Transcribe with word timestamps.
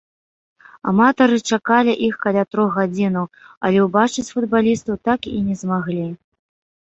Аматары 0.91 1.35
чакалі 1.57 1.93
іх 2.07 2.15
каля 2.23 2.43
трох 2.55 2.69
гадзінаў, 2.79 3.25
але 3.69 3.79
ўбачыць 3.87 4.27
футбалістаў 4.37 4.95
так 5.11 5.19
і 5.33 5.35
не 5.51 5.55
змаглі. 5.63 6.05